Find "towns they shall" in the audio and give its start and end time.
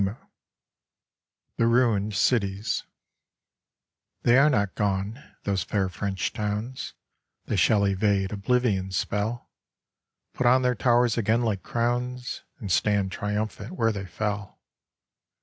6.33-7.85